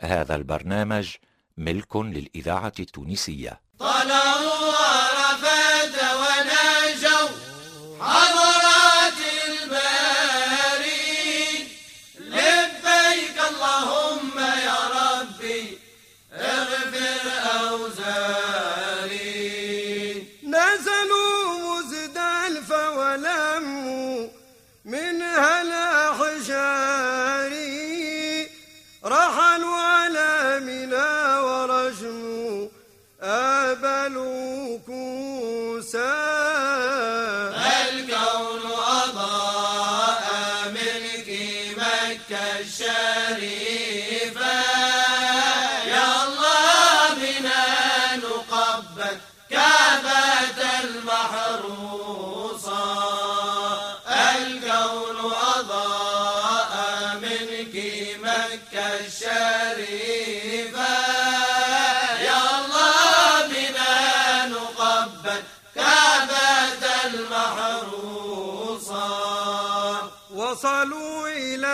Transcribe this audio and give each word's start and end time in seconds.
هذا 0.00 0.34
البرنامج 0.34 1.08
ملك 1.56 1.96
للإذاعة 1.96 2.72
التونسية. 2.80 3.60
طلعوا 3.78 4.74
عرفات 4.76 5.94
ونجوا 6.20 7.28
حضرات 8.00 9.20
الباري 9.48 10.86
لبيك 12.18 13.38
اللهم 13.50 14.38
يا 14.38 14.78
ربي 14.98 15.78
اغفر 16.32 17.24
أوزاري. 17.60 19.16
نزلوا 20.42 21.38
مزدلف 21.58 22.70
ولموا 22.70 24.28
منها 24.84 25.62
الأحجار 25.62 27.52
رحلوا 29.04 29.45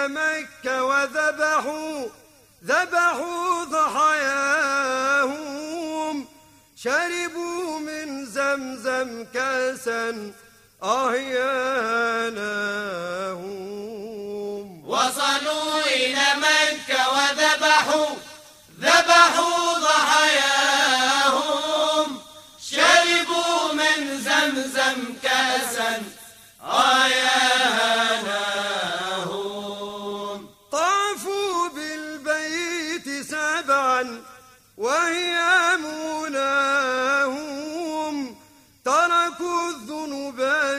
مكة 0.08 0.84
وذبحوا 0.84 2.06
ذبحوا 2.64 3.64
ضحاياهم. 3.64 5.02
شربوا 6.76 7.78
من 7.78 8.26
زمزم 8.26 9.24
كاسا 9.34 10.32
أهياناهم 10.82 11.42
وصلوا 14.88 15.80
إلى 15.86 16.26
مكة 16.36 17.10
وذبحوا 17.10 18.16
ذبحوا 18.80 19.72
ضحاياهم. 19.78 21.02
شربوا 22.70 23.72
من 23.72 24.20
زمزم 24.20 25.14
كاسا 25.22 26.02
آياناهم 26.62 27.41
سبعا 34.02 34.22
وهي 34.76 35.36
مناهم 35.76 37.36
تركوا 38.84 39.70
الذنوب 39.70 40.36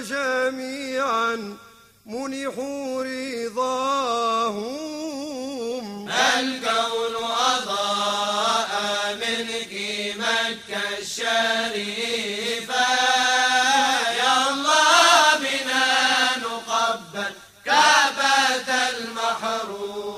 جميعا 0.10 1.58
منحوا 2.06 3.04
رضاهم. 3.04 4.74
الكون 6.10 7.16
أضاء 7.56 8.72
ملك 9.16 9.74
مكة 10.18 10.84
الشريفة. 11.00 12.86
يا 14.20 14.36
الله 14.50 15.36
بنا 15.40 15.88
نقبل 16.38 17.34
كعبة 17.66 18.70
المحروسة 18.90 20.13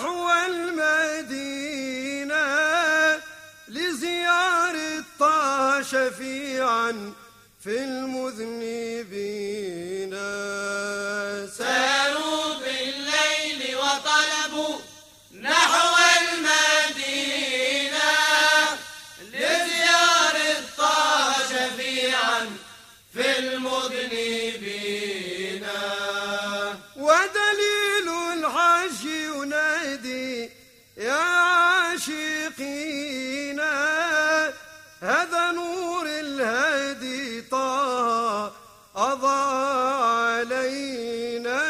نحو 0.00 0.30
المدينة 0.48 1.90
لزيارة 3.68 5.04
طه 5.18 5.82
شفيعا 5.82 7.12
في 7.64 7.84
المذنبين. 7.84 9.30
ساروا 11.58 12.54
بالليل 12.54 13.76
وطلبوا 13.76 14.78
نحو 15.40 15.96
المدينة 16.20 18.12
لزيارة 19.20 20.60
طه 20.78 21.34
شفيعا 21.52 22.40
في 23.14 23.38
المذنبين. 23.38 24.80
ودليل 26.96 28.08
الحج 28.32 29.04
يا 31.00 31.12
عاشقين 31.92 32.90
هذا 35.00 35.52
نور 35.52 36.06
الهادي 36.06 37.40
طه 37.40 38.52
أضاء 38.96 40.02
علينا. 40.04 41.60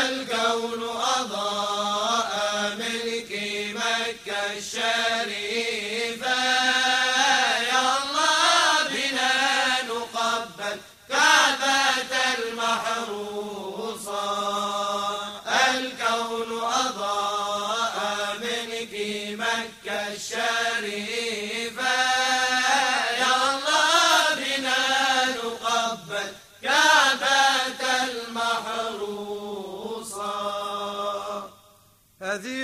الكون 0.00 0.82
أضاء 1.18 2.32
ملك 2.78 3.32
مكة 3.74 4.58
الشريفة. 4.58 6.38
يا 7.70 7.82
الله 7.98 8.88
بنا 8.94 9.34
نقبل. 9.82 10.76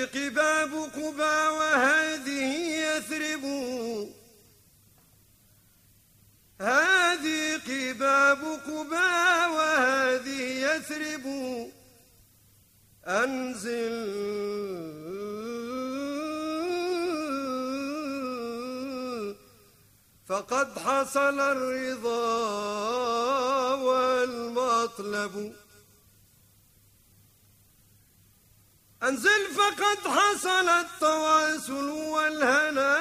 قباب 0.05 0.75
قبى 0.75 1.39
وهذه 1.59 2.55
يثرب. 2.81 3.45
هذه 6.61 7.57
قباب 7.57 8.61
قبى 8.67 9.11
وهذه 9.57 10.43
يثرب. 10.43 11.27
أنزل. 13.07 13.99
فقد 20.29 20.79
حصل 20.79 21.41
الرضا 21.41 22.15
والمطلب 23.75 25.55
أنزل 29.03 29.55
حصل 30.17 30.69
التواصل 30.69 31.89
والهنا. 31.89 32.93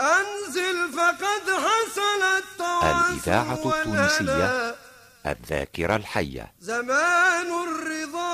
أنزل 0.00 0.92
فقد 0.92 1.44
حصل 1.50 2.22
التواصل 2.22 3.10
الإذاعة 3.12 3.54
التونسية 3.54 4.76
الذاكرة 5.26 5.96
الحية. 5.96 6.52
زمان 6.60 7.46
الرضا. 7.68 8.28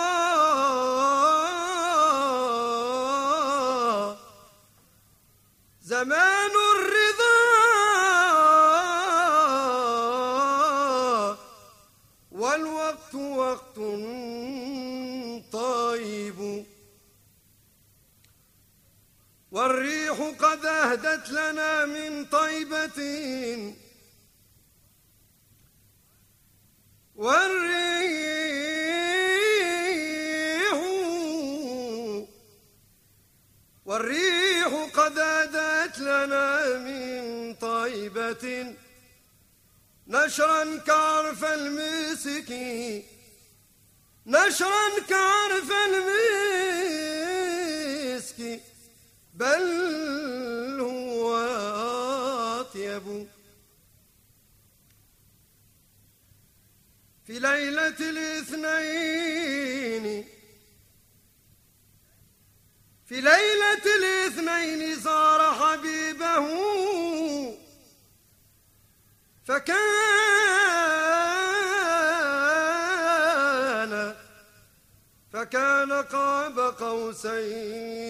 زمان 5.83 6.51
الرضا. 6.75 7.35
والوقت 12.33 13.15
وقت 13.15 13.79
قد 20.33 20.67
أهدت 20.67 21.31
لنا 21.31 21.87
من 21.87 22.25
طيبة. 22.25 22.99
والريح 27.17 28.35
والريح 33.85 34.91
قد 34.95 35.19
أهدت 35.19 35.99
لنا 35.99 36.79
من 36.79 37.55
طيبة. 37.55 38.75
نشرا 40.07 40.77
كعرف 40.77 41.45
المسك 41.45 42.51
نشرا 44.27 45.01
كعرف 45.09 45.73
المسك. 45.87 46.25
بل 49.35 50.81
هو 50.81 51.37
أطيب. 52.61 53.29
في 57.27 57.39
ليلة 57.39 57.97
الاثنين 58.01 59.25
في 63.07 63.21
ليلة 63.21 63.83
الاثنين 63.97 64.95
زار 65.01 65.55
حبيبه 65.55 66.49
فكان 69.45 69.75
فكان 75.33 75.93
قاب 75.93 76.59
قوسين. 76.59 78.05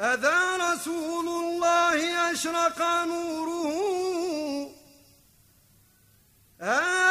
هذا 0.00 0.56
رسول 0.56 1.28
الله 1.28 2.32
أشرق 2.32 2.82
نوره. 3.04 4.70
هذا 6.60 7.03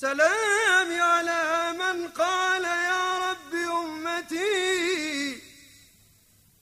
سلامي 0.00 1.00
على 1.00 1.72
من 1.72 2.08
قال 2.08 2.64
يا 2.64 3.30
رب 3.30 3.54
أمتي. 3.54 5.42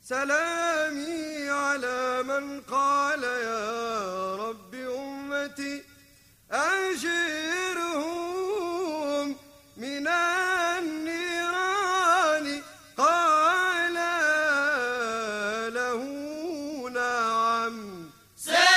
سلامي 0.05 1.51
على 1.51 2.23
من 2.23 2.61
قال 2.61 3.23
يا 3.23 4.37
رب 4.37 4.75
أمتي. 4.75 5.83
أجرهم 6.51 7.77
من 9.77 10.09
النيران. 10.79 11.43
قال 12.97 13.95
له 15.75 16.01
نعم. 16.95 18.11
سلامي 18.37 18.76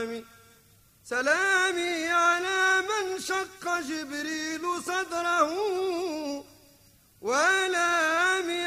سلامي 0.00 0.24
سلامي 1.04 2.08
على 2.08 2.82
من 2.88 3.18
شق 3.20 3.80
جبريل 3.80 4.62
صدره 4.86 5.50
يشتكي 7.20 8.59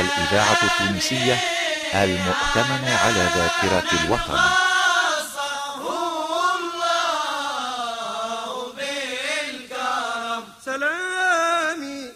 الإذاعة 0.00 0.58
التونسية 0.62 1.38
المؤتمنة 1.94 2.96
على 3.04 3.28
ذاكرة 3.36 3.88
الوطن. 4.04 4.40
سلامي 10.64 12.12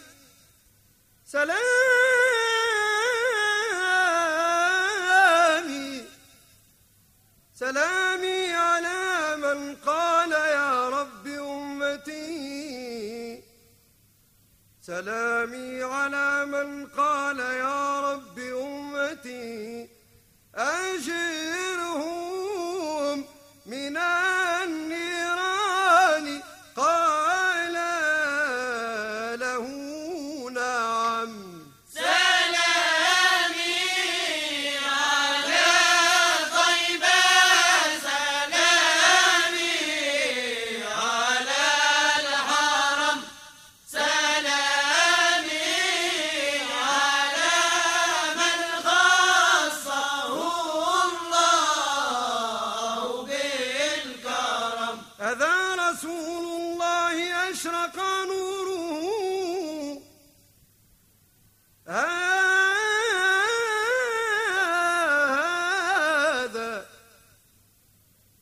سلامي 1.27 1.63
سلامي 7.55 8.53
على 8.53 9.37
من 9.37 9.77
قال 9.87 10.33
يا 10.33 10.89
رب 10.89 11.27
أمتي. 11.27 12.33
أشرق 57.53 57.97
نوره. 58.31 60.03
هذا 61.89 62.33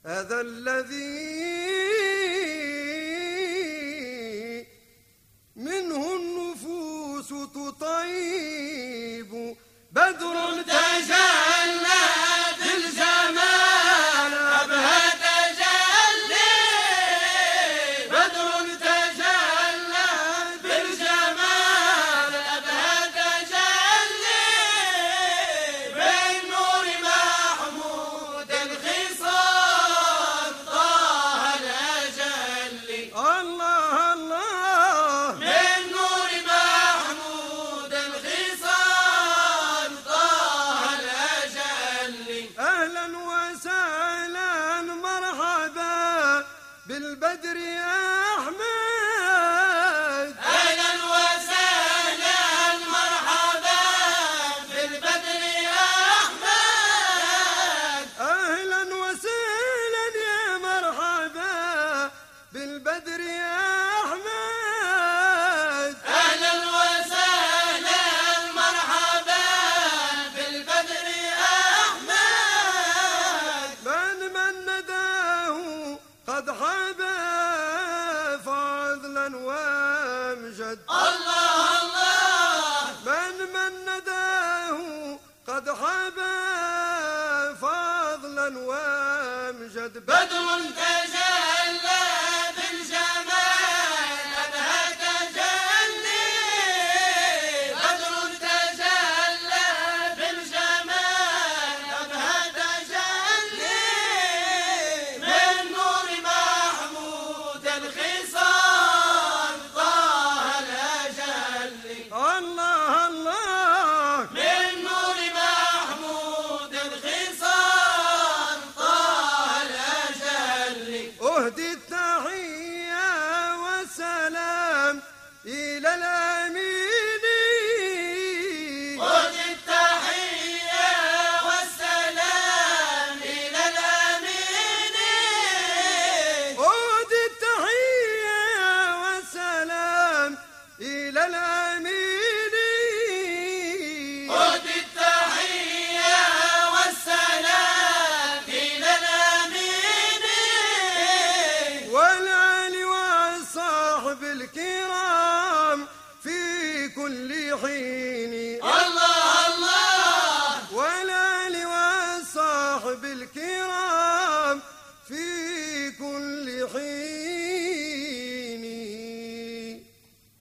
هذا 0.07 0.40
الذي 0.40 1.40
منه 5.57 6.17
النفوس 6.17 7.29
تطيب. 7.29 9.31
بدر 9.93 10.49